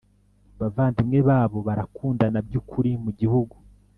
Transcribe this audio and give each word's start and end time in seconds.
bavandimwe 0.59 1.19
babo 1.29 1.57
barakundana 1.67 2.39
by 2.47 2.55
ukuri 2.59 2.89
Mu 3.03 3.11
gihugu 3.19 3.55